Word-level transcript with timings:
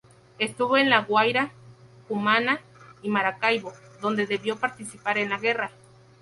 Estuvo 0.39 0.77
en 0.77 0.89
La 0.89 1.01
Guaira, 1.03 1.51
Cumaná 2.07 2.59
y 3.03 3.09
Maracaibo, 3.11 3.71
donde 4.01 4.25
debió 4.25 4.55
participar 4.59 5.19
en 5.19 5.29
la 5.29 5.37
guerra. 5.37 5.69